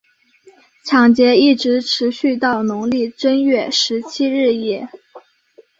[0.83, 4.89] 抢劫一直持续到农历正月十七日夜。